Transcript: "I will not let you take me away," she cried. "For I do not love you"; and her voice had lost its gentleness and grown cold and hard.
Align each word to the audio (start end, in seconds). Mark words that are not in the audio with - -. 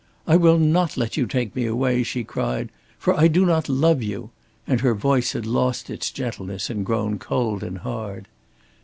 "I 0.25 0.35
will 0.35 0.57
not 0.57 0.97
let 0.97 1.15
you 1.15 1.27
take 1.27 1.55
me 1.55 1.67
away," 1.67 2.01
she 2.01 2.23
cried. 2.23 2.69
"For 2.97 3.13
I 3.15 3.27
do 3.27 3.45
not 3.45 3.69
love 3.69 4.01
you"; 4.01 4.31
and 4.65 4.81
her 4.81 4.95
voice 4.95 5.33
had 5.33 5.45
lost 5.45 5.91
its 5.91 6.09
gentleness 6.09 6.71
and 6.71 6.83
grown 6.83 7.19
cold 7.19 7.61
and 7.61 7.77
hard. 7.77 8.27